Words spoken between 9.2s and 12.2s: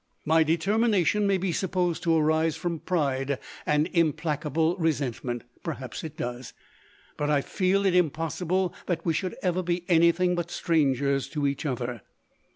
ever be any thing but strangers to each other.